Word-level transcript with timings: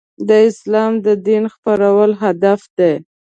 د 0.27 0.29
اسلام 0.49 0.93
د 1.05 1.07
دین 1.27 1.43
خپرول 1.53 2.11
هدف 2.23 2.61
دی. 2.77 2.93